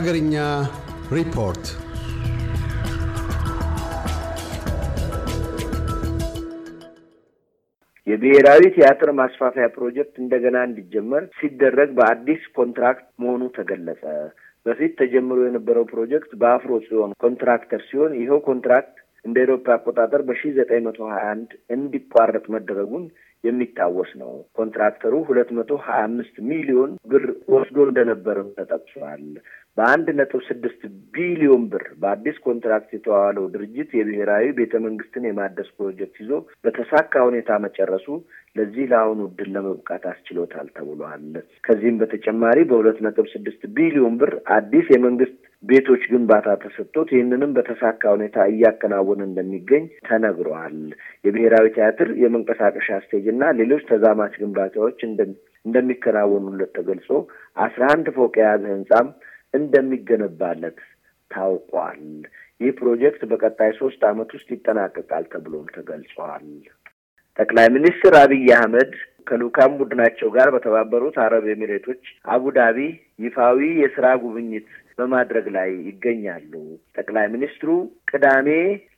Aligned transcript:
ሀገርኛ 0.00 0.34
ሪፖርት 1.14 1.64
የብሔራዊ 8.06 8.62
ቲያትር 8.76 9.10
ማስፋፊያ 9.12 9.66
ፕሮጀክት 9.74 10.14
እንደገና 10.22 10.56
እንዲጀመር 10.62 11.24
ሲደረግ 11.38 11.90
በአዲስ 11.98 12.42
ኮንትራክት 12.56 13.06
መሆኑ 13.22 13.42
ተገለጸ። 13.56 14.02
በፊት 14.66 14.94
ተጀምሮ 15.00 15.38
የነበረው 15.44 15.84
ፕሮጀክት 15.92 16.32
በአፍሮ 16.42 16.72
ጽዮን 16.86 17.12
ኮንትራክተር 17.24 17.82
ሲሆን 17.90 18.14
ይኸው 18.20 18.40
ኮንትራክት 18.48 18.96
እንደ 19.24 19.38
ኤሮፓ 19.44 19.68
አቆጣጠር 19.74 20.22
በሺ 20.28 20.52
ዘጠኝ 20.56 20.82
መቶ 20.86 21.00
ሀያ 21.12 21.26
አንድ 21.32 21.50
እንዲቋረጥ 21.76 22.46
መደረጉን 22.54 23.04
የሚታወስ 23.44 24.10
ነው። 24.20 24.32
ኮንትራክተሩ 24.58 25.14
ሁለት 25.28 25.50
መቶ 25.58 25.70
ሀያ 25.84 26.00
አምስት 26.06 26.34
ሚሊዮን 26.48 26.90
ብር 27.10 27.24
ወስዶ 27.52 27.76
እንደነበርም 27.86 28.48
ተጠቅሷል። 28.58 29.22
በአንድ 29.78 30.06
ነጥብ 30.18 30.40
ስድስት 30.46 30.80
ቢሊዮን 31.14 31.62
ብር 31.72 31.84
በአዲስ 32.00 32.36
ኮንትራክት 32.46 32.90
የተዋዋለው 32.94 33.44
ድርጅት 33.52 33.90
የብሔራዊ 33.96 34.46
ቤተ 34.58 34.74
መንግስትን 34.86 35.26
የማደስ 35.28 35.68
ፕሮጀክት 35.76 36.16
ይዞ 36.22 36.32
በተሳካ 36.64 37.22
ሁኔታ 37.28 37.58
መጨረሱ 37.64 38.06
ለዚህ 38.56 38.84
ለአሁኑ 38.92 39.20
እድል 39.28 39.50
ለመብቃት 39.56 40.04
አስችሎታል 40.12 40.66
ተብሏል። 40.76 41.24
ከዚህም 41.66 42.00
በተጨማሪ 42.00 42.58
በሁለት 42.70 42.98
ነጥብ 43.06 43.28
ስድስት 43.34 43.62
ቢሊዮን 43.76 44.16
ብር 44.22 44.32
አዲስ 44.56 44.88
የመንግስት 44.94 45.38
ቤቶች 45.64 46.02
ግንባታ 46.12 46.48
ተሰጥቶት 46.62 47.08
ይህንንም 47.14 47.54
በተሳካ 47.56 48.02
ሁኔታ 48.14 48.46
እያከናወነ 48.52 49.20
እንደሚገኝ 49.26 49.86
ተነግሯል። 50.08 50.76
የብሔራዊ 51.24 51.66
ቲያትር 51.74 52.10
የመንቀሳቀሻ 52.22 52.88
stage 53.04 53.26
እና 53.34 53.50
ሌሎች 53.58 53.82
ተዛማጅ 53.90 54.36
ግንባታዎች 54.42 54.98
እንደሚከናወኑለት 55.64 56.70
ተገልጾ 56.78 57.08
አስራ 57.58 57.82
አንድ 57.94 58.08
ፎቅ 58.16 58.32
የያዘ 58.40 58.64
ህንጻም 58.72 59.08
እንደሚገነባለት 59.54 60.78
ታውቋል። 61.30 62.02
ይህ 62.60 62.72
ፕሮጀክት 62.78 63.22
በቀጣይ 63.30 63.70
ሶስት 63.78 64.00
ዓመት 64.08 64.30
ውስጥ 64.36 64.48
ይጠናቀቃል 64.54 65.24
ተብሎም 65.32 65.66
ተገልጿል። 65.76 66.46
ጠቅላይ 67.36 67.66
ሚኒስትር 67.76 68.14
አብይ 68.20 68.48
አህመድ 68.56 68.92
ከልኡካን 69.28 69.72
ቡድናቸው 69.78 70.28
ጋር 70.36 70.48
በተባበሩት 70.54 71.16
አረብ 71.24 71.44
ኤሚሬቶች 71.52 72.02
አቡዳቢ 72.34 72.78
ይፋዊ 73.24 73.60
የስራ 73.82 74.06
ጉብኝት 74.22 74.68
በማድረግ 75.00 75.46
ላይ 75.56 75.70
ይገኛሉ። 75.86 76.52
ጠቅላይ 76.96 77.26
ሚኒስትሩ 77.34 77.70
ቅዳሜ 78.10 78.48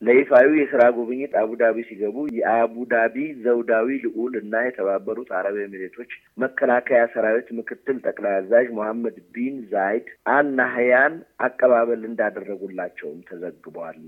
ለይፋዊ 0.06 0.50
የስራ 0.60 0.82
ጉብኝት 0.96 1.32
አቡዳቢ 1.40 1.84
ሲገቡ 1.88 2.16
የአቡዳቢ 2.38 3.16
ዘውዳዊ 3.44 3.88
ልዑል 4.04 4.34
እና 4.42 4.62
የተባበሩት 4.66 5.30
አረብ 5.38 5.56
ኤሚሬቶች 5.64 6.12
መከላከያ 6.44 7.02
ሰራዊት 7.14 7.48
ምክትል 7.58 7.98
ጠቅላይ 8.06 8.36
አዛዥ 8.38 8.68
መሐመድ 8.78 9.16
ቢን 9.34 9.56
ዛይድ 9.72 10.06
አል 10.34 10.48
ናህያን 10.60 11.16
አቀባበል 11.46 12.02
እንዳደረጉላቸውም 12.10 13.20
ተዘግቧል። 13.30 14.00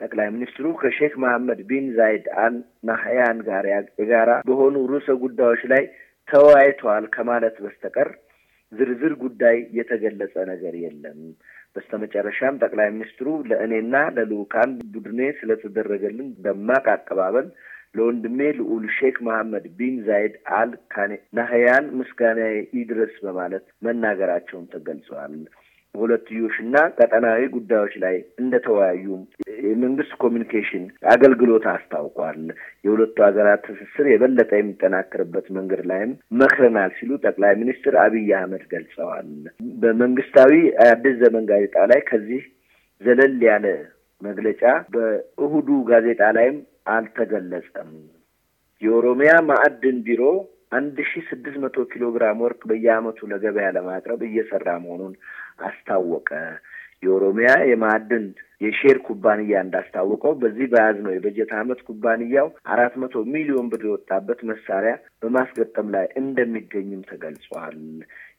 ጠቅላይ 0.00 0.28
ሚኒስትሩ 0.32 0.66
ከሼክ 0.80 1.14
መሐመድ 1.22 1.60
ቢን 1.68 1.86
ዛይድ 1.98 2.26
አል 2.42 2.56
ናህያን 2.88 3.38
ጋር 3.46 3.66
የጋራ 4.00 4.30
በሆኑ 4.48 4.76
ርዕሰ 4.90 5.08
ጉዳዮች 5.22 5.62
ላይ 5.72 5.84
ተወያይተዋል 6.28 7.04
ከማለት 7.14 7.56
በስተቀር 7.64 8.08
ዝርዝር 8.78 9.12
ጉዳይ 9.22 9.56
የተገለጸ 9.78 10.34
ነገር 10.50 10.74
የለም። 10.82 11.18
በስተመጨረሻም 11.76 12.60
ጠቅላይ 12.62 12.88
ሚኒስትሩ 12.94 13.28
ለእኔና 13.50 13.96
ለልኡካን 14.16 14.70
ቡድኔ 14.94 15.20
ስለተደረገልን 15.40 16.28
ደማቅ 16.44 16.84
አቀባበል 16.94 17.48
ለወንድሜ 17.96 18.38
ልዑል 18.58 18.84
ሼክ 18.96 19.16
መሐመድ 19.26 19.66
ቢን 19.78 19.96
ዛይድ 20.06 20.34
አል 20.56 20.70
ናህያን 21.38 21.86
ምስጋና 21.98 22.40
ይድረስ 22.76 23.14
በማለት 23.24 23.66
መናገራቸውን 23.86 24.66
ተገልጸዋል። 24.74 25.36
በሁለትዮሽና 25.96 26.76
ቀጠናዊ 26.98 27.42
ጉዳዮች 27.54 27.94
ላይ 28.02 28.14
እንደተወያዩ 28.42 29.04
የመንግስት 29.66 30.12
ኮሚኒኬሽን 30.22 30.84
አገልግሎት 31.12 31.64
አስታውቋል። 31.72 32.40
የሁለቱ 32.84 33.16
ሀገራት 33.26 33.62
ትስስር 33.68 34.06
የበለጠ 34.10 34.50
የሚጠናከርበት 34.58 35.46
መንገድ 35.56 35.82
ላይም 35.90 36.10
መክረናል 36.40 36.90
ሲሉ 36.98 37.12
ጠቅላይ 37.24 37.54
ሚኒስትር 37.62 37.96
አብይ 38.04 38.30
አህመድ 38.38 38.64
ገልጸዋል። 38.74 39.30
በመንግስታዊ 39.82 40.52
አዲስ 40.86 41.16
ዘመን 41.22 41.46
ጋዜጣ 41.50 41.86
ላይ 41.92 42.02
ከዚህ 42.10 42.42
ዘለል 43.02 43.38
ያለ 43.48 43.66
መግለጫ 44.22 44.62
በእሁዱ 44.92 45.70
ጋዜጣ 45.88 46.22
ላይም 46.36 46.58
አልተገለጸም። 46.92 47.90
የኦሮሚያ 48.82 49.32
ማዕድን 49.48 49.98
ቢሮ 50.06 50.22
አንድ 50.76 50.96
ሺ 51.08 51.20
ስድስት 51.28 51.56
መቶ 51.62 51.84
ኪሎ 51.90 52.04
ግራም 52.14 52.38
ወርቅ 52.44 52.60
በየዓመቱ 52.70 53.18
ለገበያ 53.30 53.66
ለማቅረብ 53.76 54.20
እየሰራ 54.26 54.68
መሆኑን 54.84 55.12
አስታወቀ። 55.58 56.30
የኦሮሚያ 57.02 57.48
የማዕድን 57.70 58.24
የሼር 58.60 58.98
ኩባንያ 59.06 59.54
እንዳስታወቀው 59.64 60.32
በዚህ 60.42 60.66
በያዝነው 60.72 61.12
የበጀት 61.14 61.50
ዓመት 61.58 61.80
ኩባንያው 61.88 62.46
አራት 62.72 62.94
መቶ 63.02 63.24
ሚሊዮን 63.32 63.66
ብር 63.72 63.82
የወጣበት 63.86 64.40
መሳሪያ 64.50 64.92
በማስገጠም 65.22 65.88
ላይ 65.96 66.06
እንደሚገኝም 66.20 67.02
ተገልጿል። 67.10 67.76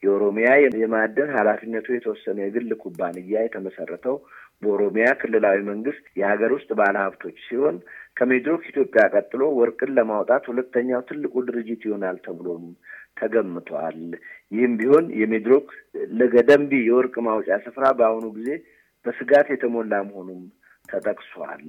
የኦሮሚያ 0.03 0.49
የማዕድን 0.81 1.29
ኃላፊነቱ 1.37 1.87
የተወሰነ 1.93 2.39
የግል 2.45 2.71
ኩባንያ 2.83 3.35
የተመሰረተው 3.45 4.17
በኦሮሚያ 4.63 5.07
ክልላዊ 5.21 5.57
መንግስት 5.69 6.05
የሀገር 6.19 6.51
ውስጥ 6.55 6.69
ባለሀብቶች 6.79 7.37
ሲሆን 7.47 7.75
ከሜድሮክ 8.17 8.63
ኢትዮጵያ 8.69 9.01
ቀጥሎ 9.13 9.41
ወርቅን 9.57 9.91
ለማውጣት 9.97 10.43
ሁለተኛው 10.51 11.01
ትልቁ 11.09 11.33
ድርጅት 11.47 11.81
ይሆናል 11.87 12.17
ተብሎም 12.25 12.65
ተገምቷል። 13.19 13.99
ይህም 14.51 14.73
ቢሆን 14.79 15.05
የሜድሮክ 15.19 15.67
ለገደምቢ 16.19 16.71
የወርቅ 16.83 17.15
ማውጫ 17.25 17.49
ስፍራ 17.65 17.85
በአሁኑ 17.97 18.25
ጊዜ 18.37 18.49
በስጋት 19.05 19.47
የተሞላ 19.53 19.93
መሆኑም 20.07 20.41
ተጠቅሷል። 20.89 21.63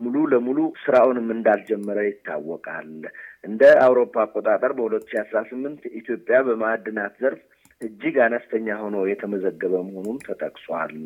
ሙሉ 0.00 0.16
ለሙሉ 0.32 0.58
ስራውንም 0.82 1.26
እንዳልጀመረ 1.34 1.98
ይታወቃል። 2.06 2.88
እንደ 3.44 3.62
አውሮፓ 3.84 4.14
አቆጣጠር 4.24 4.72
በሁለት 4.78 5.04
ሺ 5.10 5.18
አስራ 5.22 5.40
ስምንት 5.50 5.82
ኢትዮጵያ 6.00 6.38
በማዕድናት 6.46 7.14
ዘርፍ 7.22 7.42
እጅግ 7.80 8.16
አነስተኛ 8.24 8.76
ሆኖ 8.82 8.96
የተመዘገበ 9.10 9.74
መሆኑም 9.86 10.18
ተጠቅሷል። 10.26 10.96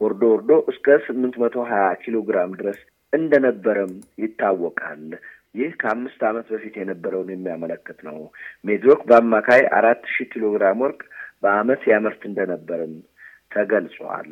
ወርዶ 0.00 0.22
ወርዶ 0.32 0.52
እስከ 0.72 0.96
ስምንት 1.06 1.34
መቶ 1.42 1.64
ሀያ 1.70 1.86
ኪሎ 2.02 2.16
ግራም 2.28 2.52
ድረስ 2.60 2.80
እንደነበረም 3.12 3.92
ይታወቃል። 4.22 5.02
ይህ 5.56 5.70
ከአምስት 5.80 6.20
ዓመት 6.28 6.46
በፊት 6.52 6.74
የነበረውን 6.78 7.30
የሚያመለክት 7.32 7.98
ነው። 8.08 8.16
ሜድሮክ 8.64 9.02
በአማካይ 9.08 9.62
አራት 9.78 10.02
ሺህ 10.14 10.28
ኪሎ 10.32 10.46
ግራም 10.54 10.80
ወርቅ 10.84 11.00
በዓመት 11.42 11.82
ያመርት 11.92 12.22
እንደነበርም 12.28 12.94
ተገልጿል። 13.52 14.30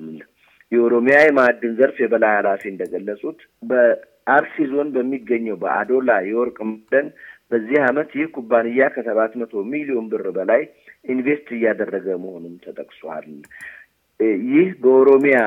የኦሮሚያ 0.72 1.16
የማዕድን 1.22 1.72
ዘርፍ 1.78 1.96
የበላይ 2.02 2.32
ኃላፊ 2.38 2.62
እንደገለጹት 2.70 3.40
በአርሲ 3.62 4.66
ዞን 4.70 4.88
በሚገኘው 4.94 5.56
በአዶላ 5.62 6.10
የወርቅ 6.28 6.58
ማዕድን 6.68 7.08
በዚህ 7.50 7.78
ዓመት 7.88 8.10
ይህ 8.18 8.26
ኩባንያ 8.36 8.86
ከሰባት 8.94 9.32
መቶ 9.40 9.62
ሚሊዮን 9.72 10.06
ብር 10.12 10.26
በላይ 10.36 10.62
ኢንቨስት 11.08 11.48
እያደረገ 11.56 12.06
መሆኑም 12.22 12.54
ተጠቅሷል። 12.64 13.26
ይህ 14.50 14.68
በኦሮሚያ 14.82 15.38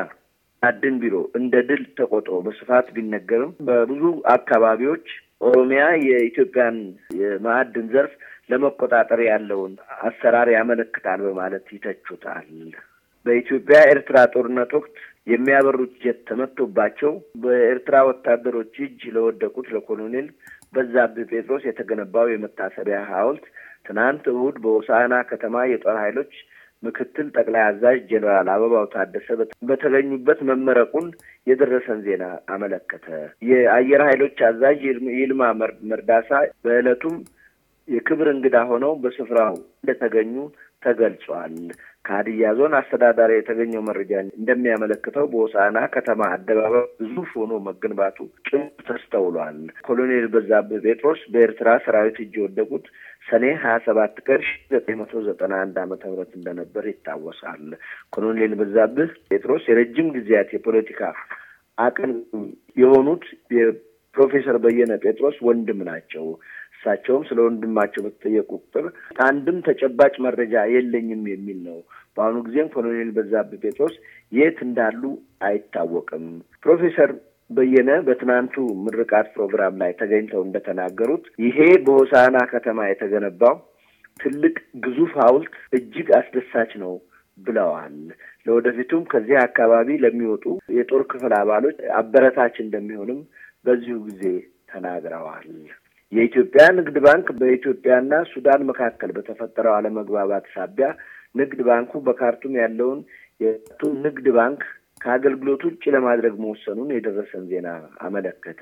ማዕድን 0.63 0.95
ቢሮ 1.01 1.15
እንደ 1.39 1.55
ድል 1.67 1.83
ተቆጥሮ 1.97 2.35
በስፋት 2.45 2.87
ቢነገርም 2.95 3.51
በብዙ 3.67 4.03
አካባቢዎች 4.33 5.07
ኦሮሚያ 5.41 5.81
የኢትዮጵያን 6.05 6.77
የማዕድን 7.19 7.87
ዘርፍ 7.93 8.13
ለመቆጣጠር 8.51 9.19
ያለውን 9.27 9.73
አሰራር 10.07 10.49
ያመለክታል 10.55 11.19
በማለት 11.25 11.65
ይተቹታል። 11.75 12.47
በኢትዮጵያ 13.25 13.77
ኤርትራ 13.91 14.17
ጦርነት 14.33 14.71
ወቅት 14.77 14.95
የሚያበሩት 15.31 15.93
ጀት 16.03 16.19
ተመቶባቸው 16.29 17.11
በኤርትራ 17.43 17.95
ወታደሮች 18.09 18.75
እጅ 18.85 19.01
ለወደቁት 19.15 19.67
ለኮሎኔል 19.73 20.27
በዛብህ 20.73 21.27
ጴጥሮስ 21.31 21.63
የተገነባው 21.67 22.27
የመታሰቢያ 22.31 22.99
ሐውልት 23.11 23.45
ትናንት 23.87 24.25
እሁድ 24.33 24.55
በሆሳዕና 24.63 25.15
ከተማ 25.29 25.65
የጦር 25.67 25.97
ኃይሎች 26.03 26.33
ምክትል 26.83 27.27
ጠቅላይ 27.35 27.63
አዛዥ 27.63 27.97
ጄኔራል 28.09 28.49
አበባው 28.53 28.85
ታደሰ 28.93 29.27
በተገኙበት 29.69 30.39
መመረቁን 30.49 31.07
የደረሰን 31.47 31.99
ዜና 32.07 32.23
አመለከተ። 32.53 33.07
የአየር 33.49 34.03
ኃይሎች 34.07 34.37
አዛዥ 34.49 34.79
ይልማ 35.17 35.41
መርዳሳ 35.91 36.29
በዕለቱም 36.65 37.15
የክብር 37.87 38.27
እንግዳ 38.31 38.57
ሆነው 38.69 38.93
በስፍራው 39.03 39.53
እንደተገኙ 39.77 40.33
ተገልጿል። 40.83 41.53
ከሀዲያ 42.05 42.49
ዞን 42.57 42.73
አስተዳዳሪ 42.77 43.31
የተገኘው 43.35 43.81
መረጃ 43.87 44.11
እንደሚያመለክተው 44.37 45.25
በሆሳዕና 45.31 45.79
ከተማ 45.95 46.21
አደባባይ 46.35 46.85
ግዙፍ 47.01 47.31
ሆኖ 47.39 47.53
መገንባቱ 47.65 48.17
ጭምር 48.47 48.83
ተስተውሏል። 48.89 49.57
ኮሎኔል 49.87 50.25
በዛብህ 50.33 50.83
ጴጥሮስ 50.85 51.21
በኤርትራ 51.33 51.69
ሰራዊት 51.85 52.19
እጅ 52.23 52.35
የወደቁት 52.39 52.85
ሰኔ 53.27 53.45
ሀያ 53.63 53.75
ሰባት 53.87 54.15
ቀን 54.27 54.41
ሺ 54.45 54.53
ዘጠኝ 54.71 54.97
መቶ 55.01 55.23
ዘጠና 55.27 55.53
አንድ 55.63 55.77
ዓመተ 55.83 56.03
ምህረት 56.11 56.31
እንደነበር 56.37 56.85
ይታወሳል። 56.91 57.65
ኮሎኔል 58.13 58.53
በዛብህ 58.61 59.11
ጴጥሮስ 59.29 59.65
የረጅም 59.71 60.09
ጊዜያት 60.17 60.51
የፖለቲካ 60.55 61.01
አቅን 61.77 62.13
የሆኑት 62.77 63.25
የፕሮፌሰር 63.57 64.57
በየነ 64.63 64.93
ጴጥሮስ 65.03 65.37
ወንድም 65.47 65.81
ናቸው። 65.89 66.25
እሳቸውም 66.77 67.23
ስለ 67.27 67.37
ወንድማቸው 67.45 68.03
በተጠየቁ 68.05 68.49
ቁጥር 68.59 68.85
አንድም 69.25 69.57
ተጨባጭ 69.67 70.13
መረጃ 70.25 70.65
የለኝም 70.73 71.23
የሚል 71.31 71.59
ነው። 71.67 71.79
በአሁኑ 72.17 72.37
ጊዜም 72.45 72.69
ኮሎኔል 72.73 73.09
በዛብህ 73.15 73.61
ጴጥሮስ 73.63 73.95
የት 74.31 74.59
እንዳሉ 74.65 75.01
አይታወቅም። 75.47 76.25
ፕሮፌሰር 76.65 77.11
በየነ 77.49 77.91
በትናንቱ 78.07 78.55
ምርቃት 78.85 79.27
ፕሮግራም 79.35 79.75
ላይ 79.81 79.91
ተገኝተው 79.99 80.41
እንደተናገሩት 80.45 81.25
ይሄ 81.45 81.57
በሆሳና 81.85 82.37
ከተማ 82.53 82.87
የተገነባው 82.87 83.55
ትልቅ 84.19 84.55
ግዙፍ 84.83 85.11
ሐውልት 85.21 85.53
እጅግ 85.77 86.07
አስደሳች 86.19 86.71
ነው 86.83 86.93
ብለዋል። 87.37 87.97
ለወደፊቱም 88.45 89.03
ከዚህ 89.11 89.37
አካባቢ 89.41 89.97
ለሚወጡ 90.03 90.45
የጦር 90.77 91.01
ክፍል 91.11 91.33
አባሎች 91.39 91.79
አበረታች 91.99 92.55
እንደሚሆንም 92.63 93.19
በዚሁ 93.65 93.97
ጊዜ 94.07 94.23
ተናግረዋል። 94.71 95.49
የኢትዮጵያ 96.11 96.63
ንግድ 96.77 96.97
ባንክ 97.05 97.27
በኢትዮጵያና 97.39 98.11
ሱዳን 98.29 98.61
መካከል 98.69 99.09
በተፈጠረው 99.15 99.73
አለመግባባት 99.77 100.45
ሳቢያ 100.53 100.87
ንግድ 101.35 101.59
ባንኩ 101.67 101.99
በካርቱም 102.05 102.53
ያለውን 102.61 102.99
የቱም 103.41 103.95
ንግድ 104.05 104.27
ባንክ 104.37 104.61
ከአገልግሎት 105.01 105.61
ውጭ 105.67 105.83
ለማድረግ 105.95 106.35
መወሰኑን 106.43 106.89
የደረሰን 106.93 107.43
ዜና 107.51 107.67
አመለከተ። 108.05 108.61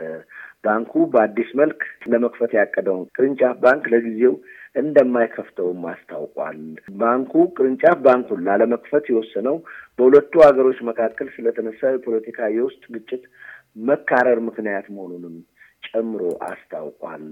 ባንኩ 0.63 0.93
በአዲስ 1.13 1.49
መልክ 1.59 1.79
ለመክፈት 2.11 2.51
ያቀደውን 2.57 3.05
ቅርንጫፍ 3.15 3.55
ባንክ 3.63 3.85
ለጊዜው 3.93 4.33
እንደማይከፍተውም 4.75 5.83
አስታውቋል። 5.91 6.59
ባንኩ 7.01 7.33
ቅርንጫፍ 7.57 7.97
ባንኩን 8.07 8.43
ላለመክፈት 8.47 9.05
የወሰነው 9.11 9.57
በሁለቱ 9.99 10.33
ሀገሮች 10.47 10.79
መካከል 10.89 11.29
ስለተነሳ 11.35 11.91
የፖለቲካ 11.93 12.49
የውስጥ 12.55 12.83
ግጭት 12.95 13.23
መካረር 13.87 14.39
ምክንያት 14.49 14.85
መሆኑንም 14.95 15.37
ጨምሮ 15.87 16.21
አስታውቋል። 16.47 17.25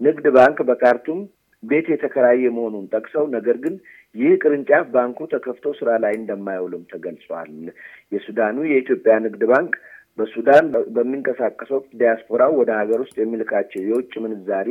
ንግድ 0.00 0.26
ባንክ 0.36 0.58
በካርቱም 0.68 1.20
ቤት 1.62 1.86
የተከራየ 1.90 2.44
መሆኑን 2.56 2.86
ጠቅሰው 2.94 3.24
ነገር 3.34 3.56
ግን 3.64 3.74
ይህ 4.14 4.32
ቅርንጫፍ 4.42 4.86
ባንኩ 4.94 5.18
ተከፍቶ 5.32 5.66
ስራ 5.78 5.90
ላይ 6.04 6.14
እንደማይውልም 6.18 6.82
ተገልጿል። 6.92 7.52
የሱዳኑ 8.12 8.56
የኢትዮጵያ 8.68 9.14
ንግድ 9.26 9.42
ባንክ 9.52 9.72
በሱዳን 10.18 10.66
በሚንቀሳቀሰው 10.96 11.80
ዲያስፖራው 12.00 12.52
ወደ 12.60 12.70
ሀገር 12.78 12.98
ውስጥ 13.02 13.16
የሚልካቸው 13.18 13.80
የውጭ 13.84 14.12
ምንዛሪ 14.24 14.68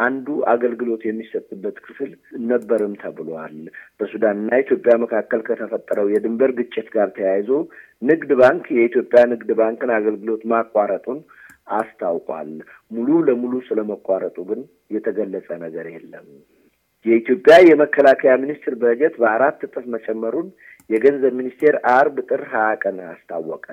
አንዱ 0.00 0.28
አገልግሎት 0.52 1.02
የሚሰጥበት 1.06 1.76
ክፍል 1.86 2.10
ነበርም 2.50 2.92
ተብሏል። 3.02 3.56
በሱዳንና 4.00 4.58
ኢትዮጵያ 4.62 4.94
መካከል 5.04 5.40
ከተፈጠረው 5.48 6.06
የድንበር 6.12 6.50
ግጭት 6.58 6.88
ጋር 6.96 7.08
ተያይዞ 7.16 7.50
ንግድ 8.02 8.30
ባንክ 8.40 8.64
የኢትዮጵያ 8.76 9.22
ንግድ 9.32 9.50
ባንክን 9.60 9.92
አገልግሎት 9.98 10.44
ማቋረጡን 10.52 11.20
አስታውቋል። 11.66 12.50
ሙሉ 12.90 13.08
ለሙሉ 13.28 13.54
ስለመቋረጡ 13.68 14.36
ግን 14.50 14.60
የተገለጸ 14.94 15.48
ነገር 15.64 15.86
የለም። 15.92 16.26
የኢትዮጵያ 17.06 17.54
የመከላከያ 17.66 18.32
ሚኒስቴር 18.42 18.74
በጀት 18.80 19.14
በአራት 19.20 19.58
እጥፍ 19.66 19.84
መጨመሩን 19.94 20.48
የገንዘብ 20.90 21.32
ሚኒስቴር 21.40 21.74
አርብ 21.92 22.16
ጥር 22.28 22.42
ሀያ 22.52 22.70
ቀን 22.82 22.98
አስታወቀ። 23.08 23.66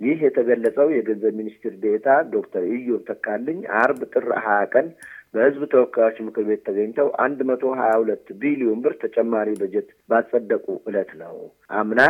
ይህ 0.00 0.18
የተገለጸው 0.26 0.88
የገንዘብ 0.92 1.34
ሚኒስትር 1.40 1.72
ዴኤታ 1.82 2.06
ዶክተር 2.32 2.62
ኢዮብ 2.74 3.02
ተካልኝ 3.08 3.58
አርብ 3.80 4.00
ጥር 4.12 4.26
ሀያ 4.44 4.62
ቀን 4.72 4.86
በሕዝብ 5.34 5.62
ተወካዮች 5.72 6.16
ምክር 6.26 6.44
ቤት 6.48 6.60
ተገኝተው 6.66 7.08
አንድ 7.24 7.38
መቶ 7.48 7.72
ሀያ 7.78 7.92
ሁለት 8.00 8.26
ቢሊዮን 8.42 8.80
ብር 8.84 8.94
ተጨማሪ 9.02 9.48
በጀት 9.60 9.88
ባጸደቁ 10.10 10.66
ዕለት 10.86 11.10
ነው። 11.22 11.36
አምና 11.78 12.00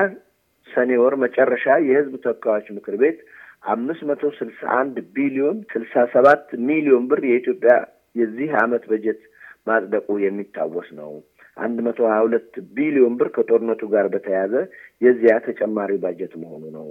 ሰኔ 0.69 0.91
ወር 1.03 1.15
መጨረሻ 1.25 1.65
የሕዝብ 1.87 2.15
ተወካዮች 2.25 2.69
ምክር 2.77 2.95
ቤት 3.03 3.19
አምስት 3.65 4.03
መቶ 4.09 4.23
ስልሳ 4.39 4.61
አንድ 4.79 4.97
ቢሊዮን 5.17 5.59
ስልሳ 5.73 6.05
ሰባት 6.15 6.47
ሚሊዮን 6.69 7.05
ብር 7.11 7.21
የኢትዮጵያ 7.29 7.75
የዚህ 8.17 8.51
ዓመት 8.63 8.85
በጀት 8.91 9.21
ማጽደቁ 9.69 10.09
የሚታወስ 10.23 10.89
ነው። 10.99 11.13
አንድ 11.57 11.79
መቶ 11.87 12.01
ሀያ 12.09 12.21
ሁለት 12.25 12.53
ቢሊዮን 12.77 13.15
ብር 13.19 13.29
ከጦርነቱ 13.37 13.83
ጋር 13.93 14.07
በተያያዘ 14.15 14.55
የዚያ 15.03 15.35
ተጨማሪ 15.47 15.93
ባጀት 16.05 16.33
መሆኑ 16.43 16.65
ነው። 16.77 16.89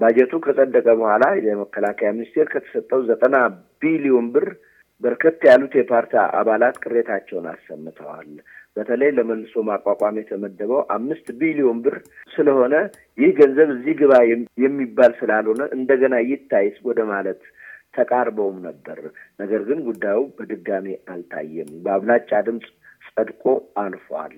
ባጀቱ 0.00 0.32
ከጸደቀ 0.44 0.86
በኋላ 1.00 1.24
የመከላከያ 1.46 2.10
ሚኒስቴር 2.16 2.48
ከተሰጠው 2.52 3.00
ዘጠና 3.08 3.36
ቢሊዮን 3.82 4.26
ብር 4.34 4.46
በርከት 5.02 5.40
ያሉት 5.48 5.72
የፓርቲ 5.78 6.12
አባላት 6.38 6.76
ቅሬታቸውን 6.84 7.46
አሰምተዋል። 7.52 8.30
በተለይ 8.78 9.10
ለመልሶ 9.16 9.62
ማቋቋም 9.68 10.18
የተመደበው 10.20 10.80
አምስት 10.96 11.28
ቢሊዮን 11.40 11.78
ብር 11.84 11.96
ስለሆነ 12.34 12.74
ይህ 13.18 13.30
ገንዘብ 13.38 13.70
እዚህ 13.74 13.94
ግባ 14.00 14.12
የሚባል 14.64 15.14
ስላልሆነ 15.20 15.62
እንደገና 15.76 16.16
ይታይስ 16.28 16.76
ወደ 16.88 17.00
ማለት 17.10 17.40
ተቃርበውም 17.96 18.58
ነበር። 18.66 18.98
ነገር 19.40 19.60
ግን 19.68 19.78
ጉዳዩ 19.88 20.18
በድጋሚ 20.36 20.86
አልታየም። 21.12 21.70
በአብላጫ 21.84 22.30
ድምፅ 22.48 22.66
ጸድቆ 23.10 23.44
አልፏል። 23.82 24.34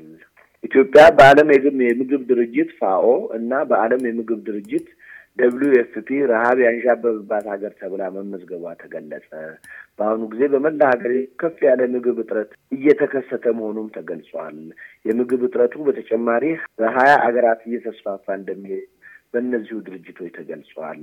ኢትዮጵያ 0.65 1.03
በዓለም 1.19 1.49
የምግብ 1.85 2.23
ድርጅት 2.31 2.71
ፋኦ 2.81 3.07
እና 3.39 3.53
በዓለም 3.71 4.03
የምግብ 4.09 4.41
ድርጅት 4.49 4.89
ደብሊዩ 5.41 5.73
ኤፍ 5.81 5.93
ፒ 6.07 6.19
ረሀብ 6.31 6.59
ያንዣበብባት 6.65 7.45
ሀገር 7.53 7.73
ተብላ 7.81 8.03
መመዝገቧ 8.15 8.65
ተገለጸ። 8.81 9.29
በአሁኑ 9.99 10.23
ጊዜ 10.33 10.43
በመላ 10.53 10.81
ሀገር 10.93 11.13
ከፍ 11.41 11.59
ያለ 11.67 11.81
ምግብ 11.93 12.19
እጥረት 12.23 12.51
እየተከሰተ 12.73 13.45
መሆኑም 13.59 13.89
ተገልጿል። 13.97 14.59
የምግብ 15.07 15.43
እጥረቱ 15.49 15.75
በተጨማሪ 15.87 16.45
በሀያ 16.81 17.13
ሀገራት 17.25 17.61
እየተስፋፋ 17.69 18.27
እንደሚሄድ 18.41 18.87
በእነዚሁ 19.35 19.77
ድርጅቶች 19.87 20.31
ተገልጿል። 20.39 21.03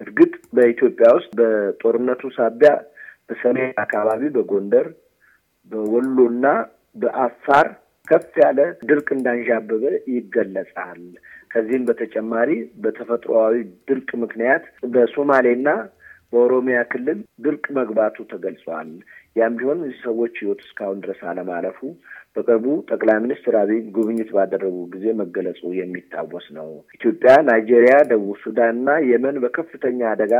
እርግጥ 0.00 0.32
በኢትዮጵያ 0.56 1.08
ውስጥ 1.18 1.30
በጦርነቱ 1.40 2.32
ሳቢያ 2.36 2.72
በሰሜን 3.28 3.72
አካባቢ 3.82 4.22
በጎንደር፣ 4.34 4.88
በወሎና 5.72 6.46
በአፋር 6.96 7.68
ከፍ 8.08 8.32
ያለ 8.40 8.60
ድርቅ 8.88 9.08
እንዳንዣበበ 9.14 9.82
ይገለጻል። 10.14 11.02
ከዚህም 11.50 11.86
በተጨማሪ 11.88 12.50
በተፈጥሮአዊ 12.82 13.56
ድርቅ 13.88 14.10
ምክንያት 14.22 14.64
በሶማሌና 14.92 15.68
በኦሮሚያ 16.32 16.78
ክልል 16.92 17.18
ድርቅ 17.44 17.64
መግባቱ 17.78 18.24
ተገልጿል። 18.30 18.90
ያም 19.36 19.56
ቢሆን 19.58 19.80
እዚህ 19.82 19.98
ሰዎች 20.06 20.34
ሕይወት 20.40 20.60
እስካሁን 20.64 21.02
ድረስ 21.04 21.20
አለማለፉ 21.30 21.78
በቅርቡ 22.36 22.66
ጠቅላይ 22.90 23.18
ሚኒስትር 23.24 23.54
አብይ 23.60 23.80
ጉብኝት 23.96 24.30
ባደረጉ 24.36 24.76
ጊዜ 24.94 25.06
መገለጹ 25.20 25.60
የሚታወስ 25.78 26.46
ነው። 26.58 26.68
ኢትዮጵያ፣ 26.98 27.32
ናይጄሪያ፣ 27.48 27.96
ደቡብ 28.10 28.36
ሱዳን 28.44 28.76
እና 28.76 28.96
የመን 29.10 29.38
በከፍተኛ 29.44 30.00
አደጋ 30.12 30.32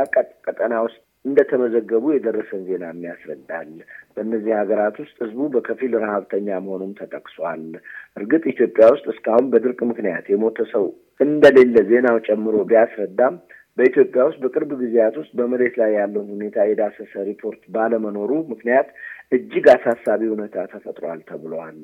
ቀጠና 0.45 0.73
ውስጥ 0.85 0.99
እንደተመዘገቡ 1.25 2.05
የደረሰን 2.13 2.61
ዜና 2.67 2.85
ያስረዳል። 3.05 3.69
በእነዚህ 4.15 4.53
ሀገራት 4.59 4.95
ውስጥ 5.03 5.15
ህዝቡ 5.23 5.47
በከፊል 5.53 5.93
ረሀብተኛ 6.03 6.59
መሆኑም 6.65 6.91
ተጠቅሷል። 6.99 7.63
እርግጥ 8.17 8.43
ኢትዮጵያ 8.53 8.87
ውስጥ 8.93 9.05
እስካሁን 9.13 9.49
በድርቅ 9.53 9.79
ምክንያት 9.91 10.27
የሞተ 10.31 10.65
ሰው 10.73 10.85
እንደሌለ 11.19 11.75
ዜናው 11.89 12.17
ጨምሮ 12.27 12.55
ቢያስረዳም 12.69 13.35
በኢትዮጵያ 13.77 14.23
ውስጥ 14.27 14.39
በቅርብ 14.43 14.71
ጊዜያት 14.81 15.15
ውስጥ 15.19 15.31
በመሬት 15.37 15.75
ላይ 15.81 15.91
ያለውን 15.97 16.27
ሁኔታ 16.33 16.65
የዳሰሰ 16.67 17.13
ሪፖርት 17.29 17.63
ባለመኖሩ 17.75 18.31
ምክንያት 18.51 18.89
እጅግ 19.31 19.65
አሳሳቢ 19.73 20.21
ሁኔታ 20.31 20.65
ተፈጥሯል 20.71 21.19
ተብለዋል። 21.29 21.77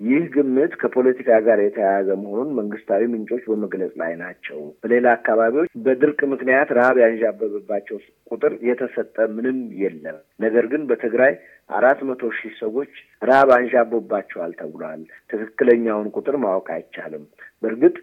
ይህ 0.00 0.22
ግምት 0.34 0.72
ከፖለቲካ 0.80 1.28
ጋር 1.46 1.58
የተያያዘ 1.62 2.08
መሆኑን 2.22 2.48
መንግስታዊ 2.56 3.02
ምንጮች 3.12 3.42
በመግለጽ 3.50 3.92
ላይ 4.00 4.12
ናቸው። 4.22 4.60
በሌላ 4.82 5.06
አካባቢዎች 5.18 5.68
በድርቅ 5.84 6.20
ምክንያት 6.32 6.68
ረሀብ 6.78 6.96
ያንዣበበባቸው 7.02 7.98
ቁጥር 8.30 8.54
የተሰጠ 8.68 9.16
ምንም 9.36 9.58
የለም። 9.82 10.16
ነገር 10.44 10.66
ግን 10.72 10.82
በትግራይ 10.90 11.34
አራት 11.70 12.00
መቶ 12.08 12.32
ሺህ 12.38 12.54
ሰዎች 12.62 12.92
ረሀብ 13.22 13.50
አንዣቦባቸዋል 13.56 14.52
ተብሏል። 14.60 15.02
ትክክለኛውን 15.32 16.10
ቁጥር 16.16 16.36
ማወቅ 16.44 16.68
አይቻልም። 16.76 17.24
በእርግጥ 17.62 17.96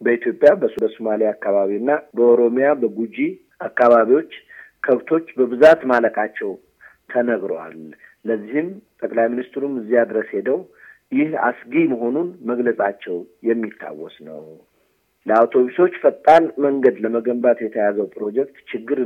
በኢትዮጵያ 0.00 0.50
በሶማሌ 0.62 1.22
አካባቢና 1.28 1.90
በኦሮሚያ 2.16 2.68
በጉጂ 2.80 3.18
አካባቢዎች 3.68 4.32
ከብቶች 4.82 5.26
በብዛት 5.38 5.82
ማለቃቸው 5.90 6.50
ተነግረዋል። 7.12 7.76
ለዚህም 8.24 8.68
ጠቅላይ 9.02 9.26
ሚኒስትሩም 9.32 9.74
እዚያ 9.80 10.02
ድረስ 10.10 10.28
ሄደው 10.36 10.60
ይህ 11.12 11.32
አስጊ 11.48 11.74
መሆኑን 11.90 12.28
መግለጻቸው 12.50 13.16
የሚታወስ 13.48 14.14
ነው። 14.28 14.40
ለአውቶቡሶች 15.26 15.94
ፈጣን 16.02 16.44
መንገድ 16.64 16.96
ለመገንባት 17.04 17.58
የተያዘው 17.62 18.06
ፕሮጀክት 18.14 18.56
ችግር 18.70 18.98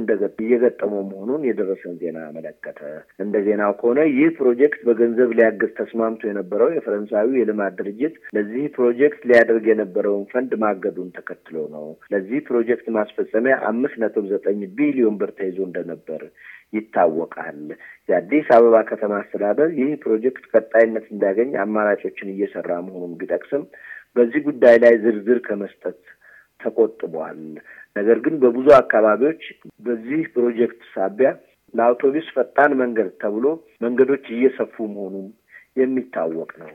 እየገጠመው 0.43 1.03
መሆኑን 1.11 1.43
የደረሰን 1.49 1.95
ዜና 2.01 2.19
አመለከተ። 2.29 2.81
እንደ 3.25 3.43
ዜናው 3.47 3.73
ከሆነ 3.81 4.01
ይህ 4.11 4.31
ፕሮጀክት 4.39 4.81
በገንዘብ 4.89 5.31
ሊያግዝ 5.39 5.71
ተስማምቶ 5.79 6.23
የነበረው 6.29 6.71
የፈረንሳዩ 6.75 7.31
የልማት 7.39 7.77
ድርጅት 7.81 8.17
ለዚህ 8.37 8.65
ፕሮጀክት 8.77 9.23
ሊያደርግ 9.31 9.67
የነበረውን 9.73 10.25
ፈንድ 10.33 10.53
ማገዱን 10.65 11.15
ተከትሎ 11.19 11.57
ነው። 11.77 11.87
ለዚህ 12.15 12.41
ፕሮጀክት 12.49 12.89
ማስፈጸሚያ 12.99 13.57
አምስት 13.71 13.97
ነጥብ 14.05 14.27
ዘጠኝ 14.33 14.61
ቢሊዮን 14.79 15.19
ብር 15.23 15.33
ተይዞ 15.39 15.59
እንደነበር 15.69 16.25
ይታወቃል። 16.73 17.61
የአዲስ 18.09 18.47
አበባ 18.57 18.77
ከተማ 18.91 19.13
አስተዳደር 19.21 19.71
ይህ 19.79 19.91
ፕሮጀክት 20.05 20.45
ቀጣይነት 20.53 21.07
እንዲያገኝ 21.13 21.51
አማራጮችን 21.63 22.33
እየሰራ 22.35 22.71
መሆኑን 22.87 23.13
ቢጠቅስም 23.21 23.65
በዚህ 24.17 24.41
ጉዳይ 24.49 24.77
ላይ 24.85 24.95
ዝርዝር 25.03 25.41
ከመስጠት 25.47 26.01
ተቆጥቧል። 26.61 27.41
ነገር 27.97 28.19
ግን 28.25 28.35
በብዙ 28.43 28.69
አካባቢዎች 28.79 29.43
በዚህ 29.87 30.21
ፕሮጀክት 30.35 30.81
ሳቢያ 30.95 31.31
ለአውቶቡስ 31.75 32.29
ፈጣን 32.37 32.73
መንገድ 32.81 33.09
ተብሎ 33.23 33.47
መንገዶች 33.81 34.25
እየሰፉ 34.35 34.75
መሆኑን 34.95 35.27
የሚታወቅ 35.77 36.51
ነው። 36.63 36.71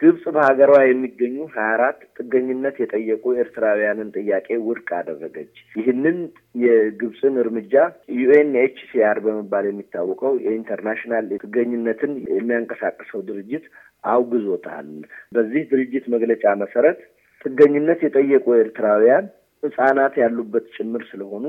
ግብጽ 0.00 0.24
በሀገሯ 0.34 0.72
የሚገኙ 0.82 1.36
ሀያ 1.54 1.68
አራት 1.72 2.00
ጥገኝነት 2.16 2.76
የጠየቁ 2.82 3.24
ኤርትራውያንን 3.42 4.12
ጥያቄ 4.16 4.58
ውድቅ 4.66 4.88
አደረገች። 4.98 5.54
ይህንን 5.76 6.18
የግብፅን 6.62 7.36
እርምጃ 7.42 7.74
UNHCR 8.18 9.18
በመባል 9.24 9.66
የሚታወቀው 9.68 10.34
የ 10.44 10.55
international 10.55 11.26
ጥገኝነትን 11.42 12.12
የሚያንቀሳቅሰው 12.32 13.22
ድርጅት 13.28 13.66
አውግዞታል። 14.04 14.90
በዚህ 15.32 15.64
ድርጅት 15.72 16.06
መግለጫ 16.14 16.54
መሰረት 16.62 17.00
ጥገኝነት 17.44 18.00
የጠየቁ 18.04 18.46
ኤርትራውያን 18.60 19.26
ሕጻናት 19.62 20.14
ያሉበት 20.22 20.66
ጭምር 20.76 21.02
ስለሆኑ 21.08 21.44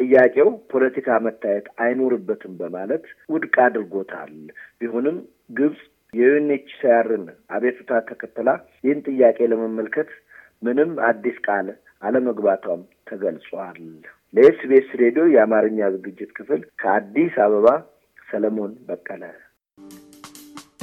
ጥያቄው 0.00 0.48
ፖለቲካ 0.72 1.18
መታየት 1.24 1.66
አይኖርበትም 1.84 2.52
በማለት 2.60 3.04
ውድቅ 3.28 3.54
አድርጎታል። 3.64 4.32
ቢሆንም 4.80 5.16
ግብጽ 5.58 5.80
የ 6.12 6.37
UNHCR 6.37 6.99
ን 6.99 7.24
አቤቱታ 7.50 8.00
ተከትላ 8.08 8.50
ይህን 8.84 9.00
ጥያቄ 9.08 9.38
ለመመልከት 9.52 10.10
ምንም 10.62 10.90
አዲስ 11.08 11.36
ቃል 11.46 11.68
አለመግባቷም 12.02 12.80
ተገልጿል። 13.10 13.78
ለ 14.34 14.56
SBS 14.56 14.90
ሬዲዮ 15.02 15.24
የአማርኛ 15.34 15.88
ዝግጅት 15.94 16.32
ክፍል 16.38 16.60
ከአዲስ 16.82 17.36
አበባ 17.46 17.68
ሰለሞን 18.28 18.74
በቀለ። 18.88 19.22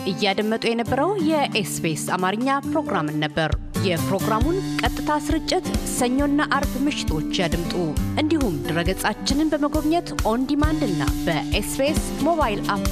እያደመጡ 0.07 0.63
የነበረው 0.69 1.09
የ 1.29 1.59
SBS 1.59 2.03
አማርኛ 2.15 2.49
ፕሮግራምን 2.67 3.17
ነበር። 3.23 3.51
የፕሮግራሙን 3.87 4.57
ቀጥታ 4.81 5.09
ስርጭት 5.25 5.65
ሰኞና 5.93 6.41
አርብ 6.57 6.73
ምሽቶች 6.85 7.39
ያድምጡ። 7.41 7.73
እንዲሁም 8.21 8.55
ድረገጻችንን 8.65 9.51
በመጎብኘት 9.53 10.09
on 10.29 10.41
demand 10.49 10.81
እና 10.87 11.03
በ 11.25 11.56
SBS 11.56 12.01
mobile 12.27 12.61
app 12.73 12.85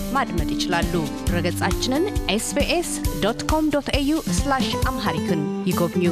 ይችላሉ። 0.56 0.94
ድረገጻችንን 1.28 2.06
SBS 2.30 2.92
dot 3.24 3.44
com 3.52 3.70
dot 3.70 3.90
au 3.96 4.12
Amharic 4.88 5.31
ን 5.31 5.44
ይጎብኙ። 5.68 6.06